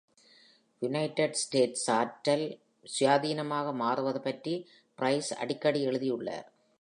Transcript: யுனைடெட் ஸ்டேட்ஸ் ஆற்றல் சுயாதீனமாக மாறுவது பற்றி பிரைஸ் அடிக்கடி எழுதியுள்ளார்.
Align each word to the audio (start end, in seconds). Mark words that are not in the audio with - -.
யுனைடெட் 0.81 1.37
ஸ்டேட்ஸ் 1.41 1.85
ஆற்றல் 1.97 2.45
சுயாதீனமாக 2.93 3.73
மாறுவது 3.73 4.21
பற்றி 4.21 4.55
பிரைஸ் 4.99 5.31
அடிக்கடி 5.33 5.81
எழுதியுள்ளார். 5.85 6.47